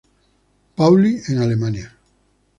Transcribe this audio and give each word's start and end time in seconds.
Pauli 0.75 1.21
en 1.27 1.37
Alemania. 1.43 1.95